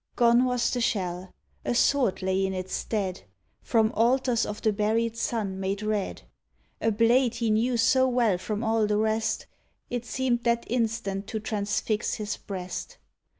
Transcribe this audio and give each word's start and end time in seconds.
Gone 0.15 0.45
was 0.45 0.71
the 0.71 0.81
shell; 0.81 1.31
a 1.63 1.75
sword 1.75 2.23
lay 2.23 2.43
in 2.43 2.55
its 2.55 2.73
stead, 2.73 3.21
From 3.61 3.91
altars 3.91 4.47
of 4.47 4.59
the 4.63 4.73
buried 4.73 5.15
sun 5.15 5.59
made 5.59 5.83
red— 5.83 6.23
A 6.81 6.91
blade 6.91 7.35
he 7.35 7.51
knew 7.51 7.77
so 7.77 8.07
well 8.07 8.39
from 8.39 8.63
all 8.63 8.87
the 8.87 8.97
rest 8.97 9.45
It 9.91 10.03
seemed 10.03 10.43
that 10.43 10.65
instant 10.65 11.27
to 11.27 11.39
transfix 11.39 12.15
his 12.15 12.35
breast. 12.35 12.97